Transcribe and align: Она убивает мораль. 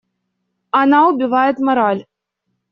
Она 0.71 1.09
убивает 1.11 1.59
мораль. 1.59 2.05